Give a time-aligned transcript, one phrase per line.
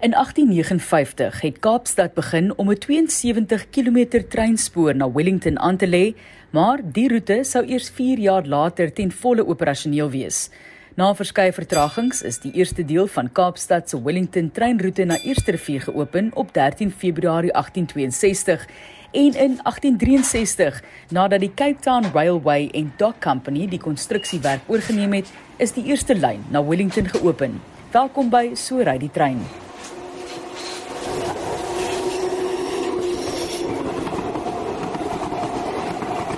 [0.00, 6.20] In 1859 het Kaapstad begin om 'n 72 km treinspoor na Wellington aan te lê,
[6.50, 10.50] maar die roete sou eers 4 jaar later ten volle operasioneel wees.
[10.94, 16.30] Na verskeie vertragings is die eerste deel van Kaapstad se Wellington treinroete na Eersterivier geopen
[16.34, 18.66] op 13 Februarie 1862
[19.10, 25.32] en in 1863 nadat die Cape Town Railway and Dock Company die konstruksiewerk oorgeneem het,
[25.56, 27.60] is die eerste lyn na Wellington geopen.
[27.90, 29.69] Welkom by So ry die trein.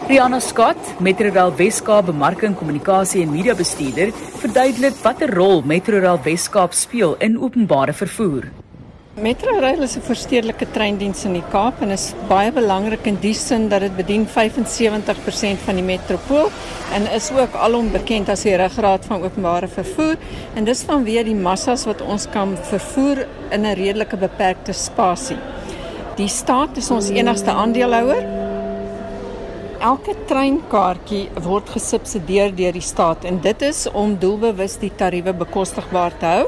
[0.03, 4.11] Rihanna Scott, Metrorail Weskaap bemarking, kommunikasie en media bestuurder,
[4.41, 8.49] verduidelik watter rol Metrorail Weskaap speel in openbare vervoer.
[9.15, 13.69] Metrorail is 'n verstedelike treindiens in die Kaap en is baie belangrik in die sin
[13.69, 16.51] dat dit bedien 75% van die metropool
[16.95, 20.17] en is ook alom bekend as die ruggraat van openbare vervoer
[20.57, 25.39] en dis vanweë die massas wat ons kan vervoer in 'n redelike beperkte spasie.
[26.17, 28.42] Die staat is ons enigste aandeelhouer
[29.83, 36.15] elke treinkaartjie word gesubsidieer deur die staat en dit is om doelbewus die tariewe bekostigbaar
[36.21, 36.45] te hou.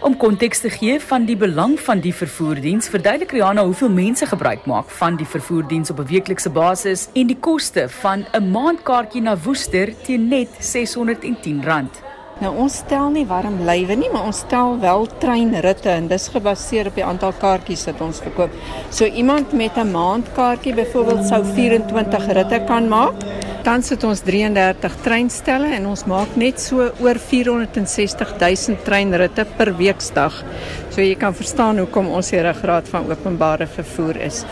[0.00, 4.64] Om konteks te gee van die belang van die vervoerdiens, verduidelik Rihanna hoeveel mense gebruik
[4.66, 9.36] maak van die vervoerdiens op 'n weeklikse basis en die koste van 'n maandkaartjie na
[9.36, 12.09] Woester teen net R610.
[12.40, 16.88] Nou ons stel nie warm lywe nie, maar ons stel wel treinritte en dis gebaseer
[16.88, 18.54] op die aantal kaartjies wat ons verkoop.
[18.88, 23.14] So iemand met 'n maandkaartjie byvoorbeeld sou 24 ritte kan maak.
[23.62, 29.76] Dan sit ons 33 treinstelle en ons maak net so oor 460 000 treinritte per
[29.76, 30.44] weekdag.
[30.90, 34.44] So jy kan verstaan hoekom ons die ruggraat van openbare vervoer is.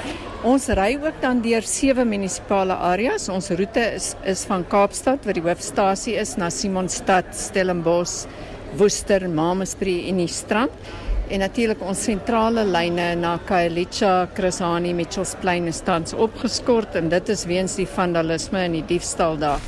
[0.46, 3.24] Ons ry ook dan deur sewe munisipale areas.
[3.28, 8.28] Ons roete is is van Kaapstad wat die hoofstasie is na Simonstad, Stellenbosch,
[8.78, 10.70] Woester, Mamasbury en die Strand.
[11.28, 17.34] En natuurlik ons sentrale lyne na Khayelitsha, Krishani, Mitchells Plain is tans opgeskort en dit
[17.34, 19.60] is weens die vandalisme en die diefstal daar.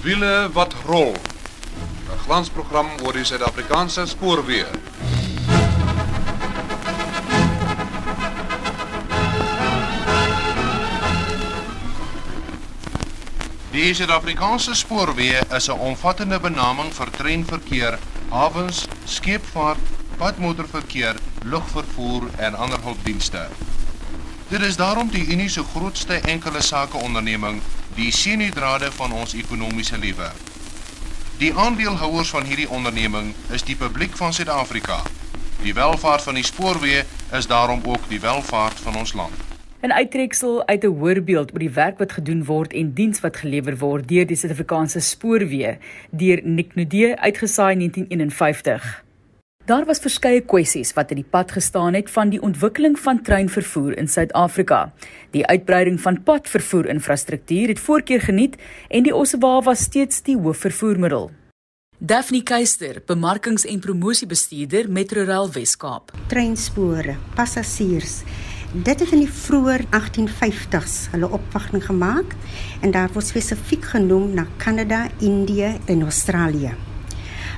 [0.00, 1.12] Wiele wat rol.
[1.12, 5.19] 'n Glansprogram oor die Suid-Afrikaanse spoorweë.
[13.70, 17.98] Die Suid-Afrikaanse spoorweë is 'n omvattende benaming vir treinverkeer,
[18.30, 19.84] hawens, scheepvaart,
[20.18, 21.14] padmotorverkeer,
[21.44, 23.48] lugvervoer en ander hulpdienste.
[24.48, 27.62] Dit is daarom die Unie se grootste enkele sake onderneming,
[27.94, 30.32] die sinedrade van ons ekonomiese lewe.
[31.38, 35.02] Die aandeelhouers van hierdie onderneming is die publiek van Suid-Afrika.
[35.62, 39.49] Die welvaart van die spoorweë is daarom ook die welvaart van ons land.
[39.82, 43.76] 'n uittreksel uit 'n voorbeeld oor die werk wat gedoen word en diens wat gelewer
[43.78, 45.78] word deur die Suid-Afrikaanse spoorweë
[46.10, 49.04] deur Nick Nudee uitgesaai in 1951.
[49.64, 53.96] Daar was verskeie kwessies wat in die pad gestaan het van die ontwikkeling van treinvervoer
[53.98, 54.92] in Suid-Afrika.
[55.30, 58.56] Die uitbreiding van padvervoer-infrastruktuur het voorkeur geniet
[58.88, 61.30] en die Ossewa was steeds die hoofvervoermiddel.
[61.98, 66.12] Daphne Keister, bemarkings- en promosiebestuurder Metrorail Weskaap.
[66.26, 68.22] Treinspore, passasiers
[68.70, 72.36] Dit het in die vroeë 1850s hulle opwagting gemaak
[72.86, 76.76] en daar word spesifiek genoem na Kanada, Indië en Australië.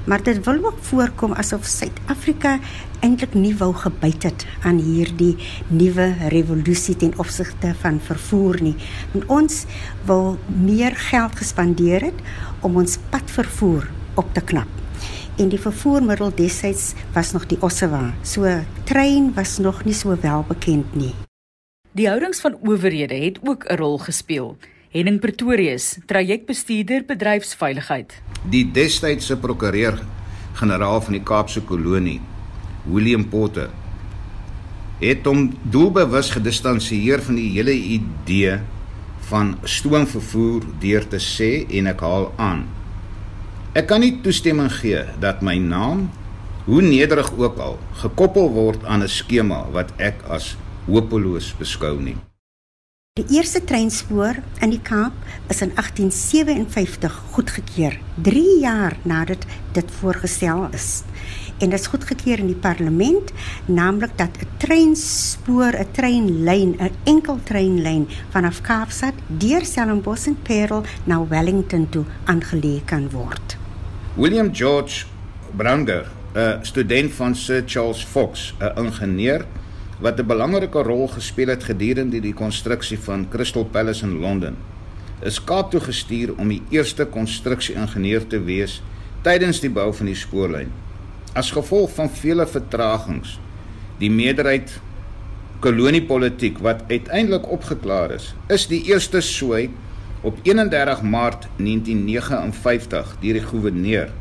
[0.09, 2.57] Maar dit wil ook voorkom asof Suid-Afrika
[3.05, 5.37] eintlik nie wou gebyt het aan hierdie
[5.69, 8.77] nuwe revolusie ten opsigte van vervoer nie.
[9.13, 9.65] En ons
[10.09, 12.29] wil meer geld gespandeer het
[12.65, 14.82] om ons padvervoer op te knap
[15.37, 18.13] en die vervoermiddel destyds was nog die Ossewa.
[18.23, 18.49] So
[18.85, 21.15] trein was nog nie so wel bekend nie.
[21.93, 24.57] Die houdings van owerhede het ook 'n rol gespeel.
[24.91, 28.23] Henning Pretorius, trajectbestuurder bedryfsveiligheid.
[28.51, 32.21] Die destydse prokureur-generaal van die Kaapse kolonie,
[32.85, 33.71] William Potter,
[35.01, 38.61] het hom doelbewus gedistansieer van die hele idee
[39.21, 42.67] van stoomvervoer deur te sê en ek haal aan
[43.73, 46.11] Ek kan nie toestemming gee dat my naam,
[46.67, 52.17] hoe nederig ook al, gekoppel word aan 'n skema wat ek as hopeloos beskou nie.
[53.17, 55.13] Die eerste treinspoor in die Kaap
[55.49, 61.03] is in 1857 goedgekeur, 3 jaar nadat dit voorgestel is.
[61.59, 63.33] En dit is goedgekeur in die parlement,
[63.67, 70.85] naamlik dat 'n treinspoor, 'n treinlyn, 'n enkel treinlyn vanaf Kaapstad deur Stellenbosch en Parel
[71.05, 73.62] na Wellington toe aangelê kan word.
[74.15, 75.07] William George
[75.57, 76.05] Branger,
[76.35, 79.47] 'n student van Sir Charles Fox, 'n ingenieur
[80.01, 84.57] wat 'n belangrike rol gespeel het gedurende die konstruksie van Crystal Palace in Londen,
[85.23, 88.83] is Kaap toe gestuur om die eerste konstruksie-ingenieur te wees
[89.23, 90.73] tydens die bou van die spoorlyn.
[91.33, 93.41] As gevolg van vele vertragings,
[93.99, 94.81] die meerderheid
[95.61, 99.71] koloniepolitiek wat uiteindelik opgeklaar is, is die eerste sooi
[100.23, 104.13] op 31 Maart 1959 deur die goewerneur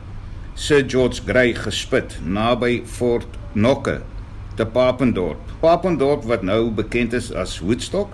[0.54, 4.02] Sir George Grey gespit naby Fort Knokke
[4.58, 5.40] te Papendorp.
[5.62, 8.12] Papendorp wat nou bekend is as Woodstock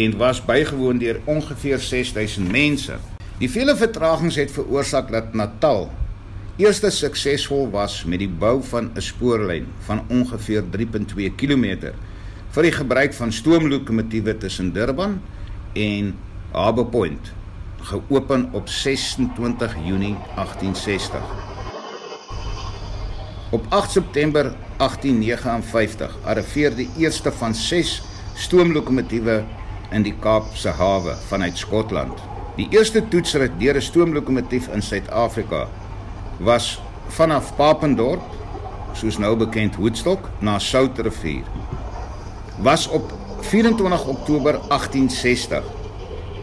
[0.00, 2.98] en was bygewoon deur ongeveer 6000 mense.
[3.40, 5.88] Die vele vertragings het veroorsaak dat Natal
[6.60, 11.90] eerste suksesvol was met die bou van 'n spoorlyn van ongeveer 3.2 km
[12.54, 15.20] vir die gebruik van stoomlokomotiewe tussen Durban
[15.72, 16.14] en
[16.54, 17.32] Harbour Point
[17.80, 21.20] geopen op 26 Junie 1860.
[23.50, 24.42] Op 8 September
[24.76, 28.02] 1859 arriveer die eerste van 6
[28.34, 29.42] stoomlokomotiewe
[29.90, 32.18] in die Kaapse hawe vanuit Skotland.
[32.56, 35.68] Die eerste toetsrit deur 'n stoomlokomotief in Suid-Afrika
[36.38, 38.22] was vanaf Papendorp,
[38.92, 41.42] soos nou bekend Woodstock, na Soutrivier.
[42.58, 45.83] Was op 24 Oktober 1860.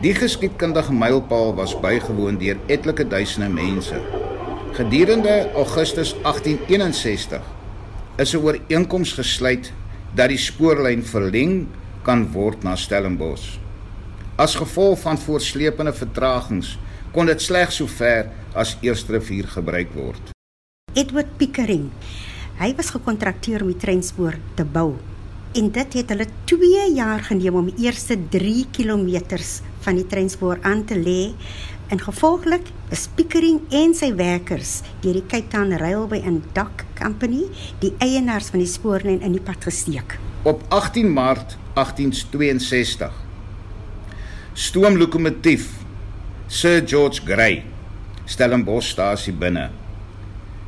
[0.02, 4.00] Die geskiedkundige mylpaal was bygewoon deur etlike duisende mense.
[4.74, 7.44] Gedurende Augustus 1861
[8.18, 9.72] is 'n ooreenkoms gesluit
[10.16, 11.68] dat die spoorlyn verleng
[12.02, 13.60] kan word na Stellenbosch.
[14.36, 16.80] As gevolg van voorsleepende vertragings
[17.12, 20.34] kon dit slegs sover as eerste rivier gebruik word.
[20.94, 21.92] Edward Pickering.
[22.58, 25.11] Hy was gekontrakteer om die treinspoor te bou.
[25.54, 29.40] En dit het hulle 2 jaar geneem om die eerste 3 km
[29.80, 31.34] van die treinspoor aan te lê
[31.92, 37.50] En gevolglik is Pickering en sy werkers deur die Cape Town Railway and Dock Company,
[37.84, 40.16] die eienaars van die spoorlyn in die pad gesteek.
[40.48, 43.12] Op 18 Maart 1862
[44.56, 45.68] stoomlokomotief
[46.48, 47.66] Sir George Grey
[48.24, 49.68] Stellenbosch stasie binne.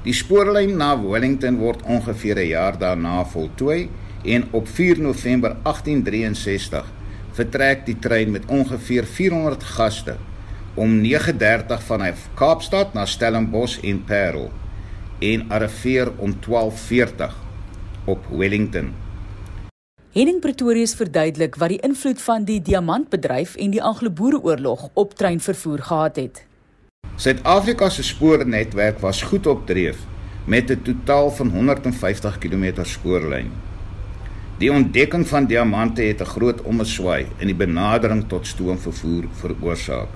[0.03, 3.88] Die spoorlyn na Wellington word ongeveer 'n jaar daarna voltooi
[4.24, 6.92] en op 4 November 1863
[7.31, 10.16] vertrek die trein met ongeveer 400 gaste
[10.74, 14.52] om 9:30 vanuit Kaapstad na Stellenbosch en Parel
[15.20, 17.36] en arriveer om 12:40
[18.06, 18.94] op Wellington.
[20.14, 26.16] Henning Pretorius verduidelik wat die invloed van die diamantbedryf en die Anglo-Boereoorlog op treinvervoer gehad
[26.16, 26.46] het.
[27.16, 29.98] Suid-Afrika se spoornetwerk was goed opdreef
[30.46, 33.52] met 'n totaal van 150 km spoorlyn.
[34.63, 40.07] Die ontdekking van diamante het 'n groot omswaai in die benadering tot stoomvervoer veroorsaak.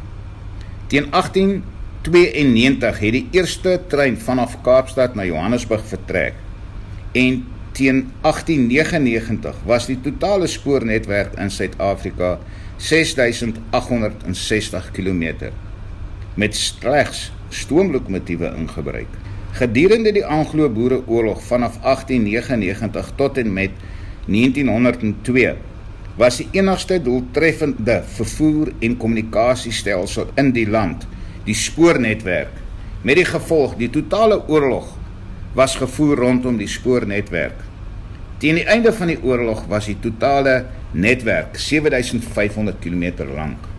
[0.88, 6.33] Teen 1892 het die eerste trein vanaf Kaapstad na Johannesburg vertrek.
[7.11, 12.39] En teen 1899 was die totale spoornetwerk in Suid-Afrika
[12.77, 15.33] 6860 km
[16.33, 19.07] met slegs stoomlokomotiewe in gebruik.
[19.51, 23.69] Gedurende die Anglo-Boereoorlog vanaf 1899 tot en met
[24.27, 25.56] 1902
[26.18, 31.06] was die enigste doeltreffende vervoer en kommunikasiestelsel in die land,
[31.45, 32.51] die spoornetwerk.
[33.06, 34.89] Met die gevolg, die totale oorlog
[35.57, 37.63] was gevoer rondom die spoornetwerk.
[38.41, 40.59] Teen die einde van die oorlog was die totale
[40.91, 43.76] netwerk 7500 km lank.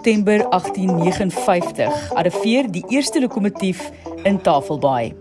[0.00, 3.82] September 1859 arriveer die eerste lokomotief
[4.24, 5.12] in Tafelbaai.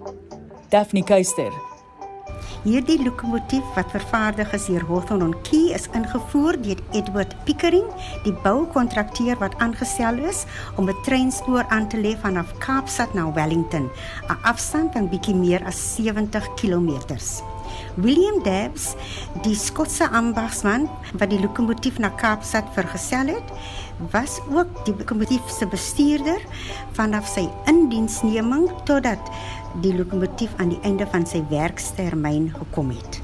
[0.72, 1.52] Daphne Keister.
[2.64, 7.92] Hierdie lokomotief wat vervaardig is deur Hawthorne Key is ingevoer deur Edward Pickering,
[8.24, 10.46] die boukontrakteur wat aangestel is
[10.78, 13.92] om 'n treinspoor aan te lê vanaf Kaapstad na Wellington,
[14.30, 16.96] 'n afstand van bietjie meer as 70 km.
[17.96, 18.96] William Dabbs,
[19.44, 23.54] die Skotse ambagsman wat die lokomotief na Kaapstad vergesel het,
[24.12, 26.42] was ook die lokomotief se bestuurder
[26.98, 29.32] vanaf sy indiensneming totdat
[29.84, 33.20] die lokomotief aan die einde van sy werkstermyn gekom het.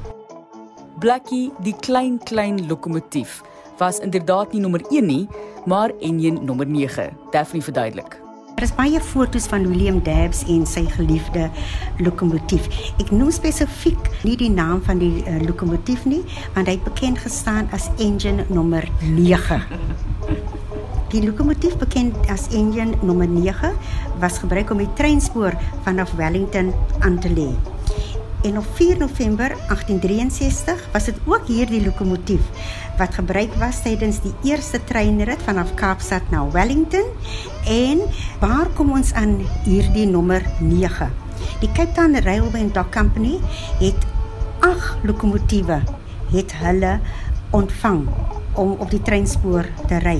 [1.00, 3.42] Blackie, die klein klein lokomotief,
[3.80, 5.26] was inderdaad nie nommer 1 nie,
[5.66, 7.10] maar enjin nommer 9.
[7.32, 8.20] Daphne verduidelik.
[8.56, 11.50] Daar is baie foto's van William Dabbs en sy geliefde
[12.00, 12.70] lokomotief.
[13.04, 16.22] Ek noem spesifiek nie die naam van die uh, lokomotief nie,
[16.56, 19.60] want hy het bekend gestaan as engine nommer 9.
[21.14, 23.72] Die lokomotief bekend as engine nommer 9
[24.20, 25.54] was gebruik om die treinspoor
[25.86, 27.50] vanaf Wellington aan te lê.
[28.46, 32.42] En op 4 November 1863 was dit ook hierdie lokomotief
[32.98, 37.10] wat gebruik was tydens die eerste treinrit vanaf Kaapstad na Wellington
[37.68, 38.06] en
[38.40, 41.10] waar kom ons aan hierdie nommer 9
[41.60, 43.40] Die Cape Town Railway and Dock Company
[43.80, 44.08] het
[44.60, 45.82] 8 lokomotiewe
[46.32, 47.00] het hulle
[47.56, 48.08] ontvang
[48.54, 50.20] om op die treinspoor te ry.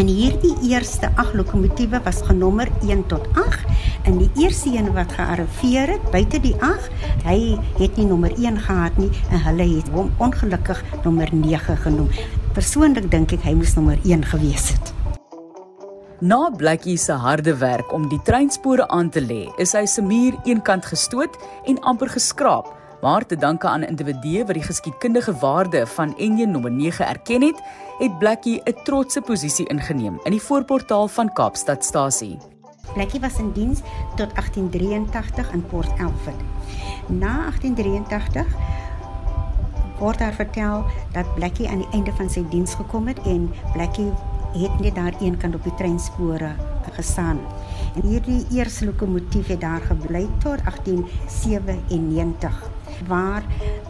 [0.00, 3.60] En hierdie eerste 8 lokomotiewe was genommer 1 tot 8
[4.08, 6.88] en die eerste een wat gearriveer het buite die 8,
[7.26, 12.08] hy het nie nommer 1 gehad nie en hulle het hom ongelukkig nommer 9 genoem.
[12.56, 14.94] Persoonlik dink ek hy moes nommer 1 gewees het.
[16.22, 20.38] Na Blackie se harde werk om die treinspore aan te lê, is hy se muur
[20.48, 22.70] eenkant gestoot en amper geskraap
[23.02, 27.62] Maar te danke aan individue wat die geskiedkundige waarde van enjin nommer 9 erken het,
[27.98, 32.38] het Blackie 'n trotse posisie ingeneem in die voorportaal van Kaapstadstasie.
[32.94, 33.80] Blackie was in diens
[34.14, 36.40] tot 1883 in Port Elfrid.
[37.06, 38.46] Na 1883
[39.98, 44.12] word daar vertel dat Blackie aan die einde van sy diens gekom het en Blackie
[44.52, 46.52] het net daar een kant op die treinspore
[46.92, 47.38] gestaan.
[47.94, 52.70] En hierdie eerste lokomotief het daar gebly tot 1897
[53.08, 53.42] waar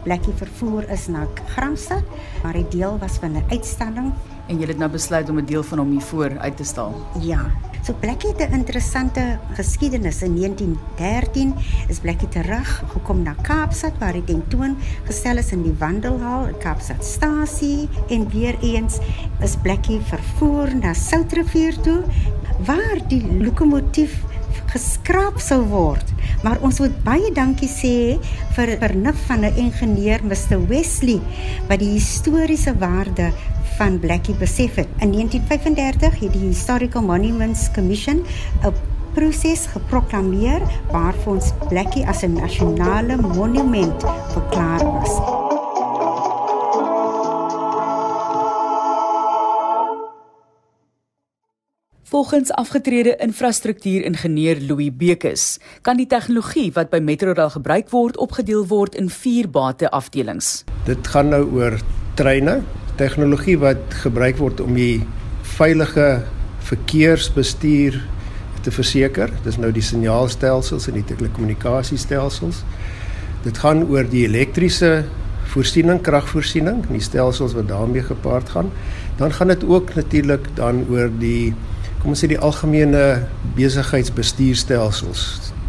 [0.03, 2.03] Blackie vervoer is na Gramstad,
[2.43, 4.13] waar hy deel was van 'n uitstalling
[4.47, 6.91] en jy het nou besluit om 'n deel van hom hier voor uit te stal.
[7.19, 7.51] Ja.
[7.83, 10.21] So Blackie het 'n interessante geskiedenis.
[10.21, 11.55] In 1913
[11.87, 16.57] is Blackie terug gekom na Kaapstad waar hy tentoon gestel is in die Wandelhal in
[16.57, 18.97] Kaapstadstasie en weer eens
[19.41, 22.03] is Blackie vervoer na Soutrivier toe
[22.65, 24.23] waar die lokomotief
[24.73, 26.13] geskraap sou word.
[26.43, 27.95] Maar ons moet baie dankie sê
[28.55, 31.21] vir vernuf van 'n ingenieur Mr Wesley
[31.69, 33.31] wat die historiese waarde
[33.77, 34.89] van Blackie besef het.
[34.99, 38.25] In 1935 het die Historical Monuments Commission
[38.63, 38.73] 'n
[39.13, 40.61] proses geproklaameer
[40.91, 44.03] waarvoor ons Blackie as 'n nasionale monument
[44.33, 45.32] verklaar was.
[52.23, 58.95] Volgens afgetrede infrastruktuuringenieur Louis Bekes, kan die tegnologie wat by Metrorail gebruik word opgedeel word
[58.95, 60.61] in 4 bate afdelings.
[60.87, 61.75] Dit gaan nou oor
[62.15, 62.61] treine,
[62.95, 65.03] tegnologie wat gebruik word om die
[65.57, 66.07] veilige
[66.69, 67.99] verkeersbestuur
[68.63, 69.35] te verseker.
[69.43, 72.63] Dis nou die signaalstelsels en die telekommunikasiestelsels.
[73.43, 74.93] Dit gaan oor die elektriese
[75.57, 78.71] voorsiening, kragvoorsiening, die stelsels wat daarmee gepaard gaan.
[79.19, 81.51] Dan gaan dit ook natuurlik dan oor die
[82.03, 85.21] kom ons sê die algemene besigheidsbestuurstelsels,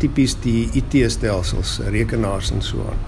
[0.02, 3.02] tipies die IT-stelsels, rekenaars en so aan.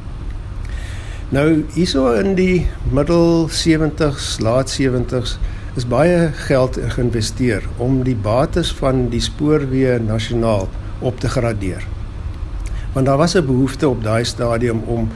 [1.34, 5.32] Nou hierso in die middel 70s, laat 70s
[5.74, 10.68] is baie geld geïnvesteer om die bates van die spoorweë nasionaal
[11.02, 11.82] op te gradeer.
[12.94, 15.10] Want daar was 'n behoefte op daai stadium om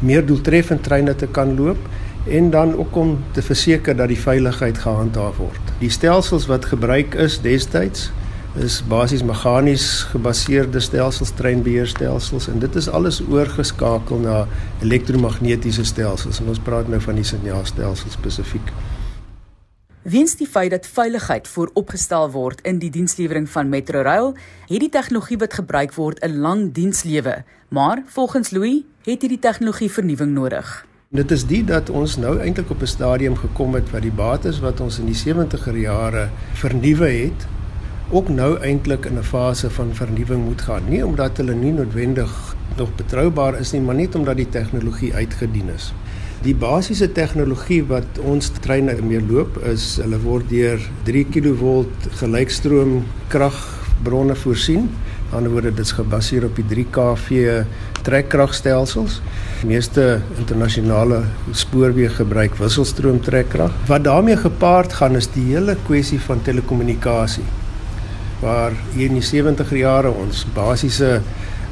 [0.00, 1.78] meer doeltreffend treine te kan loop
[2.26, 5.63] en dan ook om te verseker dat die veiligheid gehandhaaf word.
[5.80, 8.10] Die stelsels wat gebruik is destyds
[8.54, 14.44] is basies meganies gebaseerde stelsels, treinbeheerstelsels en dit is alles oorgeskakel na
[14.86, 18.70] elektromagnetiese stelsels en ons praat nou van die signaalstelsels spesifiek.
[20.06, 24.34] Wens die feit dat veiligheid vooropgestel word in die dienslewering van Metrorail,
[24.70, 29.90] het die tegnologie wat gebruik word 'n lang dienslewe, maar volgens Louis het hierdie tegnologie
[29.90, 30.86] vernuwing nodig.
[31.14, 34.58] Dit is die dat ons nou eintlik op 'n stadium gekom het wat die bates
[34.58, 37.46] wat ons in die 70er jare vernuwe het,
[38.10, 40.82] ook nou eintlik in 'n fase van vernuwing moet gaan.
[40.88, 45.68] Nie omdat hulle nie noodwendig nog betroubaar is nie, maar net omdat die tegnologie uitgedien
[45.74, 45.92] is.
[46.42, 53.04] Die basiese tegnologie wat ons treine mee loop is hulle word deur 3 kV gelykstroom
[53.28, 54.90] kragbronne voorsien.
[55.24, 57.64] Aan die ander woorde dit is gebaseer op die 3 kV
[58.04, 59.20] trekkragstelsels.
[59.62, 63.72] Die meeste internasionale spoorweë gebruik wisselstroom trekkrag.
[63.88, 67.46] Wat daarmee gepaard gaan is die hele kwessie van telekommunikasie.
[68.42, 71.22] Waar hier in die 70er jare ons basiese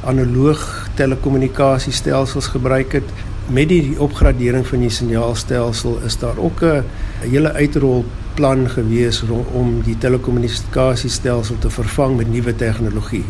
[0.09, 3.12] analoog telekommunikasiestelsels gebruik het
[3.52, 6.85] met die opgradering van die signaalstelsel is daar ook 'n
[7.21, 8.04] hele uitrol
[8.42, 9.20] plan gewees
[9.54, 13.22] om die telekommunikasiestelsel te vervang met nuwe tegnologie.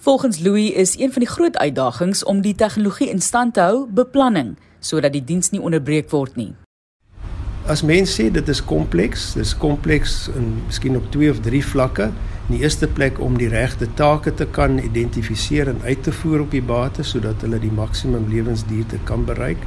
[0.00, 3.84] Volgens Louis is een van die groot uitdagings om die tegnologie in stand te hou,
[3.92, 6.54] beplanning, sodat die diens nie onderbreek word nie.
[7.68, 12.08] As mense sê dit is kompleks, dis kompleks in miskien op 2 of 3 vlakke.
[12.48, 16.48] In die eerste plek om die regte take te kan identifiseer en uit te voer
[16.48, 19.60] op die bates sodat hulle die maksimum lewensduurte kan bereik.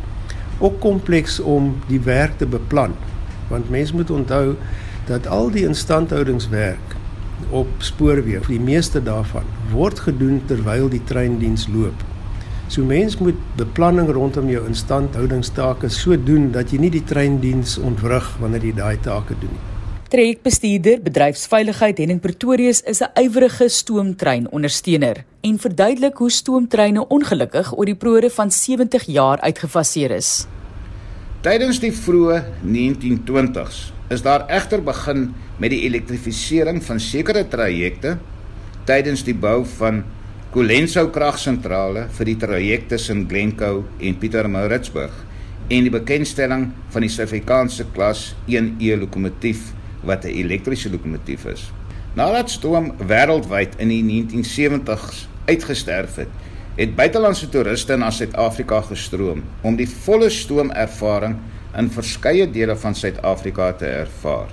[0.58, 2.98] Ook kompleks om die werk te beplan.
[3.52, 4.56] Want mense moet onthou
[5.10, 6.96] dat al die instandhoudingswerk
[7.52, 12.06] op spoorweë, die meeste daarvan word gedoen terwyl die treindiens loop.
[12.72, 18.30] So mens moet beplanning rondom jou instandhoudingstake so doen dat jy nie die treindiens ontwrig
[18.40, 19.68] wanneer jy daai take doen nie.
[20.12, 27.86] Projekbestuurder Bedryfsveiligheid Henning Pretorius is 'n ywerige stoomtrein ondersteuner en verduidelik hoe stoomtreine ongelukkig oor
[27.86, 30.48] die prore van 70 jaar uitgefaseer is.
[31.42, 33.78] Tydens die vroeë 1920s
[34.14, 35.24] is daar egter begin
[35.58, 38.12] met die elektrifisering van sekere trajecte
[38.86, 40.04] tydens die bou van
[40.54, 45.16] Colenso kragsentrale vir die traject tussen Glencoe en Pietermaritzburg
[45.74, 49.72] en die bekendstelling van die Suid-Afrikaanse klas 1E lokomotief
[50.06, 51.72] wat 'n elektriese lokomotief is.
[52.14, 56.30] Nadat stoom wêreldwyd in die 1970s uitgesterf het,
[56.76, 61.36] het buitelandse toeriste na Suid-Afrika gestroom om die volle stoomervaring
[61.78, 64.52] in verskeie dele van Suid-Afrika te ervaar.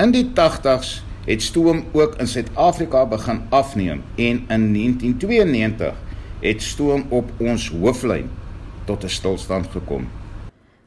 [0.00, 5.94] In die 80s het stoom ook in Suid-Afrika begin afneem en in 1992
[6.40, 8.30] het stoom op ons hooflyn
[8.84, 10.08] tot 'n stilstand gekom.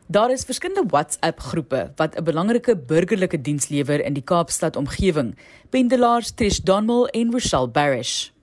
[0.07, 5.35] Daar is verskillende WhatsApp-groepe wat 'n belangrike burgerlike diens lewer in die Kaapstad omgewing.
[5.69, 8.34] Pendelaars Trish Donmel en Rochelle Barish.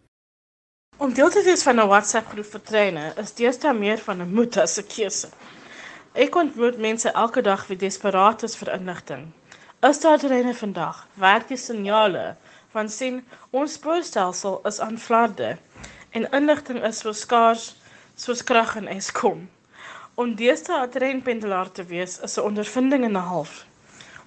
[1.02, 4.56] Om deel te wees van 'n WhatsApp-groep vir treine is deesdae meer van 'n moet
[4.56, 5.28] as 'n keuse.
[6.14, 9.25] Ek ontmoet mense elke dag wie desperaat is vir inligting.
[9.88, 11.06] Is daar treine vandag?
[11.14, 12.37] Werk die signale
[12.71, 13.18] van sien
[13.50, 15.59] ons spoorstelsel is aan flarde
[16.11, 17.75] en inligting is so skaars
[18.14, 19.50] soos krag en Eskom.
[20.14, 23.66] Om deesdae 'n treinpendelaar te wees is 'n ondervinding en 'n half.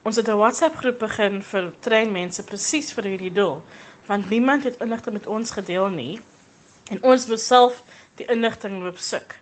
[0.04, 3.64] Ons het 'n WhatsApp-groep begin vir treinmense presies vir hierdie doel,
[4.06, 6.22] want niemand het inligting met ons gedeel nie
[6.90, 7.82] en ons moet self
[8.20, 9.36] die inligting loop soek.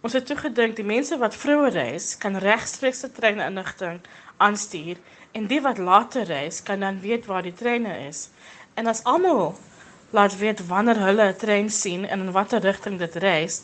[0.00, 4.00] Ons het toe gedink die mense wat vroeër reis kan regstreeks die treininligting
[4.40, 4.96] aanstuur
[5.36, 8.28] en die wat later reis kan dan weet waar die treine is.
[8.74, 9.54] En as almal
[10.16, 13.62] laat weet wanneer hulle 'n trein sien en in watter rigting dit reis,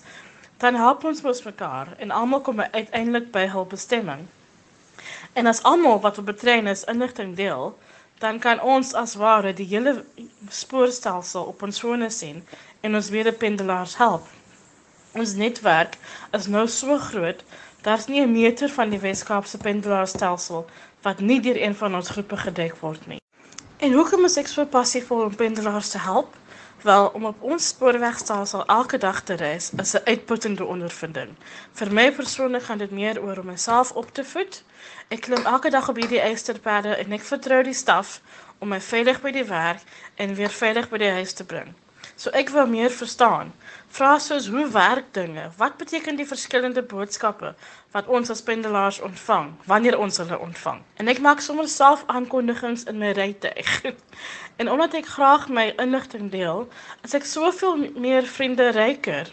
[0.59, 4.27] dan help ons mos mekaar en almal kom uiteindelik by hul bestemming.
[5.33, 7.79] En as almal wat op betrein is inligting deel,
[8.19, 10.05] dan kan ons as ware die hele
[10.49, 12.45] spoorstelsel op ons fone sien
[12.81, 14.27] en ons medependelaars help.
[15.13, 15.97] Ons netwerk
[16.37, 17.45] is nou so groot,
[17.83, 20.67] daar's nie 'n meter van die Weskaapse pendelaarstelsel
[21.03, 23.21] wat nie deur een van ons groepe gedek word nie.
[23.77, 26.37] En hoekom is ek so passief om pendelaars te help?
[26.83, 31.31] Wel, om op ons spoorwegstelsel elke dag te reis is 'n uitputtende ondervinding.
[31.73, 34.63] Vir my persoonlik gaan dit meer oor om myself op te voed.
[35.09, 38.21] Ek klim elke dag op hierdie eysterperde en ek vertrou die staf
[38.59, 39.83] om my veilig by die werk
[40.15, 41.75] en weer veilig by die huis te bring.
[42.17, 43.51] So ek wil meer verstaan.
[43.93, 45.51] Vra soos hoe werk dinge?
[45.57, 47.51] Wat beteken die verskillende boodskappe
[47.93, 50.81] wat ons as pendelaars ontvang wanneer ons hulle ontvang?
[50.97, 53.69] En ek maak sommer self aankondigings in my rytuig.
[54.57, 56.63] En omdat ek graag my inligting deel,
[57.05, 59.29] is ek soveel meer vriende ryker.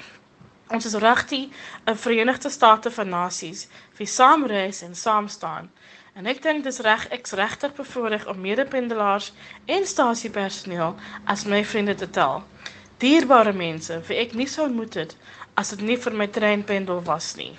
[0.67, 1.56] Ons is regtig
[1.88, 5.72] 'n Verenigde State van Nasies wie saam reis en saam staan.
[6.13, 9.32] En ek dink dis reg ek's regtig bevoorreg om medependelaars
[9.65, 12.43] en stasiepersoneel as my vriende te tel.
[13.03, 15.09] Dierbare mense, wie ek nie sou ontmoet het
[15.59, 17.49] as dit nie vir my treinpendel was nie.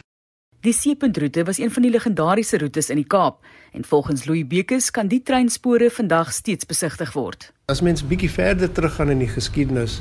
[0.64, 3.42] Die Seepuntroete was een van die legendariese roetes in die Kaap
[3.76, 7.50] en volgens Louis Bekes kan die treinspore vandag steeds besigtig word.
[7.68, 9.98] As mens bietjie verder teruggaan in die geskiedenis,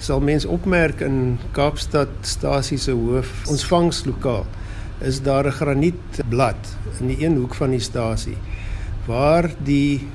[0.00, 4.48] sal mens opmerk in Kaapstad stasie se hoof ontvangslokaal
[5.04, 8.38] is daar 'n granietblad in die een hoek van die stasie
[9.04, 10.08] waar die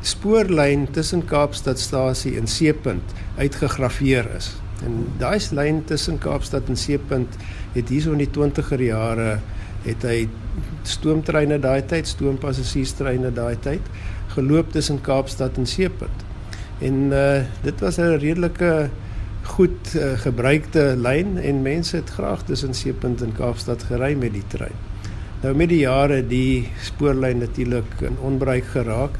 [0.00, 4.52] spoorlyn tussen Kaapstad stasie en Seepunt uitgegraveer is.
[4.84, 7.36] En daai lyn tussen Kaapstad en Seepunt
[7.72, 9.38] het hierso in die 20er jare
[9.86, 10.26] het hy
[10.86, 13.82] stoomtreine daai tyd, stoompassasierstreine daai tyd
[14.34, 16.24] geloop tussen Kaapstad en Seepunt.
[16.84, 18.90] En uh dit was 'n redelike
[19.46, 24.46] goed uh, gebruikte lyn en mense het graag tussen Seepunt en Kaapstad gery met die
[24.48, 24.74] trein.
[25.42, 29.18] Nou met die jare die spoorlyn natuurlik in onbruik geraak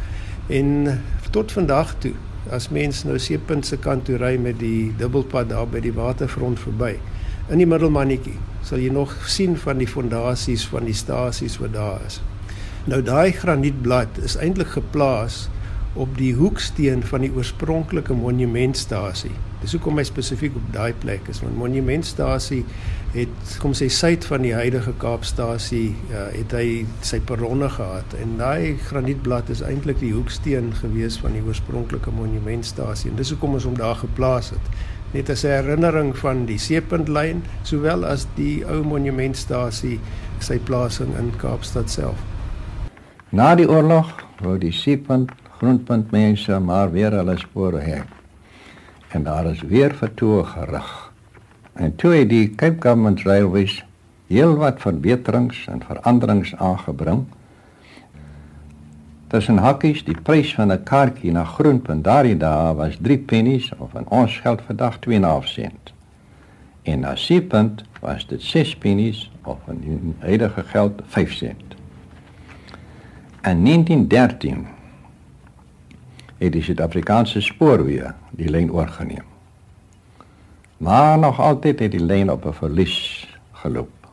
[0.49, 1.01] en
[1.35, 2.15] tot vandag toe
[2.55, 6.61] as mens nou Seepunt se kant toe ry met die dubbelpad daar by die waterfront
[6.63, 6.95] verby
[7.51, 12.01] in die middelmannetjie sal jy nog sien van die fondasies van die stasies wat daar
[12.07, 12.19] is.
[12.91, 15.47] Nou daai granietblad is eintlik geplaas
[15.97, 19.33] op die hoeksteen van die oorspronklike monumentstasie.
[19.63, 22.63] Dis hoekom hy spesifiek op daai plek is, want monumentstasie
[23.15, 28.37] het kom sê suid van die huidige Kaapstasie, ja, het hy sy perronne gehad en
[28.41, 33.69] daai granietblad is eintlik die hoeksteen gewees van die oorspronklike monumentstasie en dis hoekom ons
[33.69, 34.71] hom daar geplaas het
[35.15, 40.01] net as 'n herinnering van die seepuntlyn sowel as die ou monumentstasie
[40.41, 42.19] sy plasing in Kaapstad self.
[43.31, 48.03] Na die oorlog wou die seepunt grondpunt mense maar weer hulle spore hê.
[49.09, 51.13] En daar is weer vertoe gerig.
[51.73, 53.85] En toe het die Cape Government Railways
[54.27, 57.25] heelwat verbeterings en veranderings aangebring.
[59.27, 63.95] Tussen hakkies, die prys van 'n kaartjie na Groenpunt daardie dae was 3 pennies of
[63.95, 65.93] in ons geld vandag 2.5 sent.
[66.83, 71.75] En na Seepunt was dit 6 pennies of in huidige geld 5 sent.
[73.43, 74.67] In 1913
[76.39, 79.25] het die Suid-Afrikaanse spoorweë die lyn oorgeneem.
[80.77, 84.09] Maar nog altyd het die lyn op 'n verlies geloop.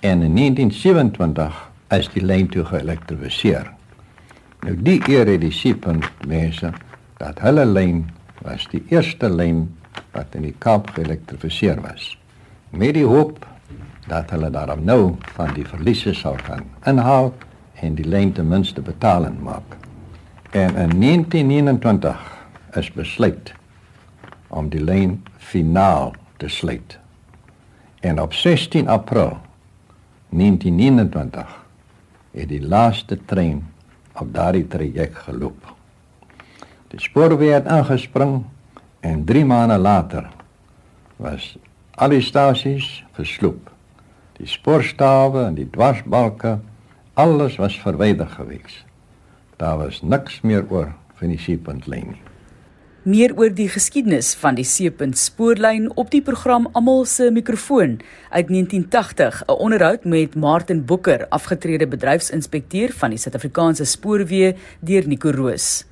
[0.00, 3.72] En in 1927 is die lyn toe geelektrifiseer.
[4.60, 6.72] Nou die eer het die Seepunt mense
[7.16, 8.10] dat hulle lyn
[8.42, 9.76] was die eerste lyn
[10.12, 12.18] wat in die Kaap geelektrifiseer was.
[12.70, 13.46] Met die hoop
[14.06, 17.32] dat hulle daarom nou van die verliese sal kan inhaal
[17.80, 19.76] en die lyn ten minste betalend maak.
[20.54, 22.16] En in 1929
[22.72, 23.52] is besluit
[24.48, 26.98] om die lyn finaal te sluit.
[28.00, 29.40] En op 16 April
[30.28, 31.66] 1929
[32.30, 33.64] het die laaste trein
[34.14, 35.74] op daardie traject geloop.
[36.94, 38.44] Die spoorweë het aangespring
[39.00, 40.30] en 3 maande later
[41.16, 41.56] was
[41.90, 43.74] al die stasies gesloop.
[44.38, 46.60] Die spoorstawe en die dwarsbalke,
[47.14, 48.84] alles was verwyder gewees.
[49.56, 52.22] Daar was niks meer oor van die seepuntlyn nie.
[53.04, 57.98] Meer oor die geskiedenis van die seepunt spoorlyn op die program Almal se mikrofoon
[58.30, 65.30] uit 1980, 'n onderhoud met Martin Bokker, afgetrede bedryfsinspekteur van die Suid-Afrikaanse Spoorweë deur Nico
[65.30, 65.84] Roos.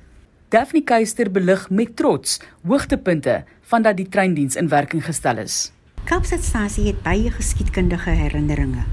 [0.49, 5.71] Daphne Keister belig met trots hoogtepunte van dat die treindiens in werking gestel is.
[6.03, 8.83] Kaapstadstasie het baie geskiedkundige herinneringe.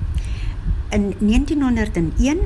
[0.90, 2.38] In 1901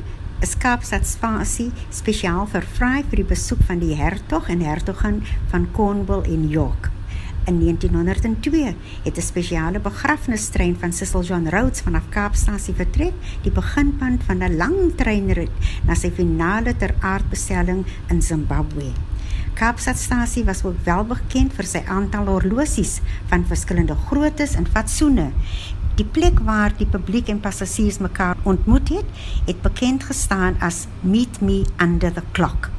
[0.44, 6.26] is Kaapstad spasie spesiaal vervry vir die besoek van die hertog en hertogin van Cornwall
[6.28, 6.90] en York.
[7.48, 8.74] In 1902
[9.06, 14.56] het 'n spesiale begrafnistrein van Cecil John Rhodes vanaf Kaapstasie vertrek, die beginpunt van 'n
[14.56, 15.54] lang treinrit
[15.86, 18.92] na sy finale ter aardbestelling in Zimbabwe.
[19.54, 22.96] Kaapstadstasie was ook wel bekend vir sy aantal horlosies
[23.30, 25.28] van verskillende groottes en fatsoene
[25.94, 31.38] Die plek waar die publiek en passasiers mekaar ontmoet het, het bekend gestaan as Meet
[31.40, 32.70] Me Under the Clock.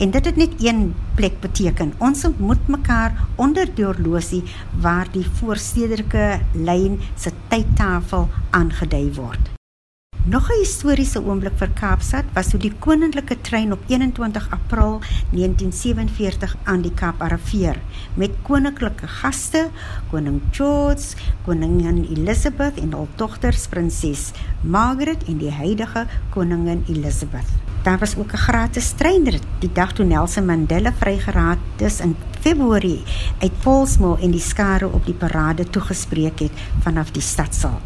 [0.00, 1.92] En dit het net een plek beteken.
[1.98, 4.42] Ons ontmoet mekaar onder die horlosie
[4.80, 9.61] waar die voorstedelike lyn se tydtafel aangedui word.
[10.24, 16.56] Nog 'n historiese oomblik vir Kaapstad was toe die koninklike trein op 21 April 1947
[16.62, 17.80] aan die Kaap arriveer
[18.14, 19.68] met koninklike gaste,
[20.10, 24.30] koning George, koningin Elizabeth en hul dogters prinses
[24.60, 27.50] Margaret en die huidige koningin Elizabeth.
[27.82, 33.02] Daar was ook 'n gratis treinrit die dag toe Nelson Mandela vrygeraak is in Februarie
[33.38, 37.82] uit Paulsmoor en die skare op die parade toegespreek het vanaf die stadsaal.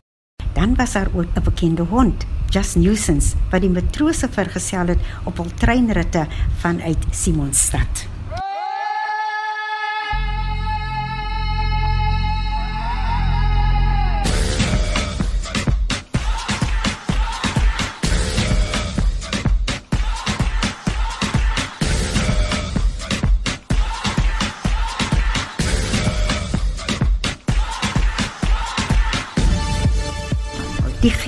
[0.57, 5.37] Dan was daar ook 'n bekende hond, Just Nuisance, wat die matrose vergesel het op
[5.37, 8.16] hul treinritte vanuit Simonstad.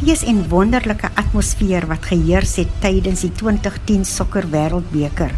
[0.09, 5.35] Gees en wonderlike atmosfeer wat geheers het tydens die 2010 sokker wêreldbeker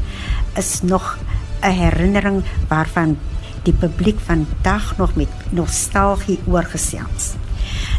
[0.60, 1.18] is nog
[1.62, 3.16] 'n herinnering waarvan
[3.64, 7.34] die publiek vandag nog met nostalgie oorgesels.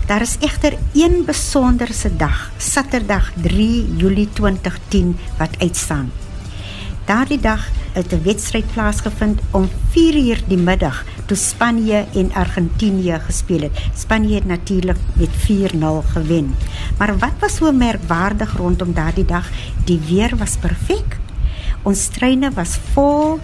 [0.07, 6.11] Daar is egter een besonderse dag, Saterdag 3 Julie 2010 wat uitstaan.
[7.05, 13.61] Daardie dag het 'n wedstryd plaasgevind om 4uur die middag toe Spanje en Argentinië gespeel
[13.61, 13.79] het.
[13.95, 16.55] Spanje het natuurlik met 4-0 gewen.
[16.97, 19.49] Maar wat was so merkwaardig rondom daardie dag?
[19.83, 21.19] Die weer was perfek.
[21.81, 23.39] Ons treine was vol.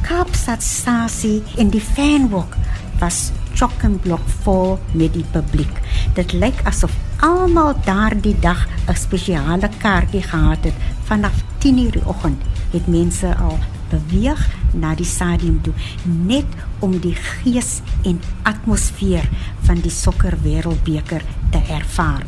[0.00, 2.56] Kaapstadstasie en die fanwalk
[2.98, 5.80] was chock-en-block vol met die publiek.
[6.14, 12.42] Dit lyk asof almal daardie dag 'n spesiale kaartjie gehad het vanaf 10:00 die oggend
[12.70, 13.58] het mense al
[13.92, 15.74] beweeg na die stadium toe
[16.04, 16.48] net
[16.84, 19.28] om die gees en atmosfeer
[19.68, 21.24] van die sokker wêreldbeker
[21.54, 22.24] te ervaar.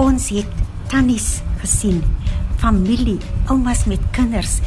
[0.00, 2.00] Ons het tannies gesien,
[2.60, 3.18] familie,
[3.52, 4.58] oumas met kinders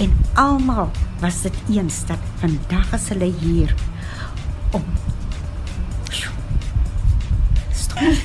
[0.00, 0.90] en almal
[1.20, 3.74] was dit eens dat vandag is hulle hier
[4.76, 4.84] om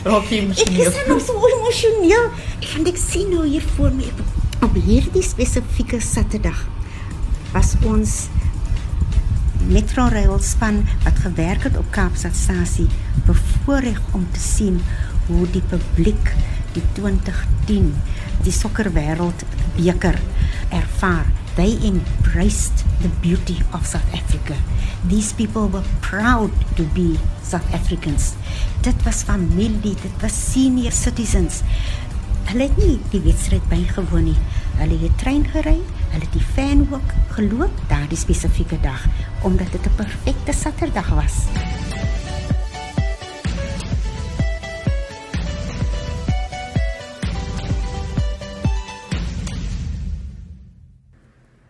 [0.05, 0.85] Rocky emosioneel.
[0.87, 2.29] Ek is nou so emosioneel.
[2.77, 4.07] En ek sien nou hier voor my
[4.63, 6.63] op hierdie spesifieke Saterdag
[7.55, 8.13] was ons
[9.71, 12.87] Metrorail span wat gewerk het op Kaapstadstasie
[13.25, 14.81] bevoorreg om te sien
[15.29, 16.33] hoe die publiek
[16.75, 17.93] die 2010
[18.43, 20.19] die sokkerwêreld beker
[20.69, 21.31] ervaar.
[21.55, 24.59] They embraced the beauty of South Africa.
[25.07, 28.33] These people were proud to be South Africans.
[28.83, 31.63] Dit was familie, dit was senior citizens.
[32.51, 34.39] Hulle het nie die wedstryd bygewoon nie.
[34.75, 35.79] Hulle het trein gery,
[36.15, 39.03] hulle het die fan ook geloop daardie spesifieke dag
[39.43, 41.35] omdat dit 'n perfekte Saterdag was.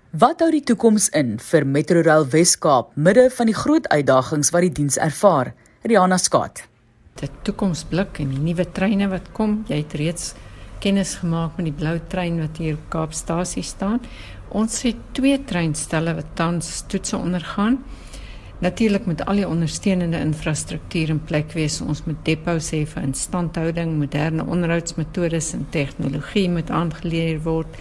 [0.09, 4.71] Wat hou die toekoms in vir Metrorail Wes-Kaap midde van die groot uitdagings wat die
[4.71, 5.53] diens ervaar?
[5.81, 6.67] Riana Skat.
[7.15, 10.33] Die toekomsblik en die nuwe treine wat kom, jy het reeds
[10.85, 14.01] kennis gemaak met die blou trein wat hier op Kaapstasie staan.
[14.55, 17.81] Ons het twee treinstelle wat tans toetse ondergaan.
[18.63, 23.97] Natuurlik met al die ondersteunende infrastruktuur in plek wees, ons moet depots hê vir instandhouding,
[23.99, 27.75] moderne onderhoudsmetodes en tegnologie moet aangeleer word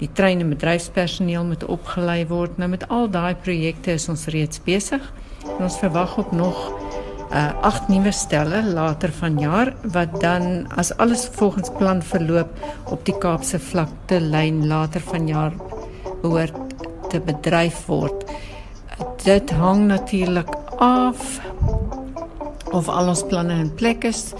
[0.00, 2.56] die trein en bedryfspersoneel moet opgelei word.
[2.60, 5.04] Nou met al daai projekte is ons reeds besig.
[5.44, 6.64] En ons verwag op nog
[7.26, 12.52] uh agt nuwe stelle later vanjaar wat dan as alles volgens plan verloop
[12.84, 15.56] op die Kaapse vlakte lyn later vanjaar
[16.26, 18.26] behoort te bedryf word.
[19.22, 20.50] Dit hang natuurlik
[20.82, 21.40] af
[22.74, 24.32] of al ons planne in plek is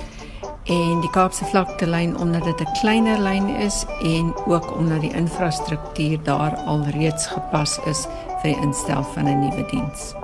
[0.66, 5.14] en die Kaapse vlakte lyn omdat dit 'n kleiner lyn is en ook omdat die
[5.14, 8.06] infrastruktuur daar al reeds gepas is
[8.42, 10.14] vir die instel van 'n nuwe diens.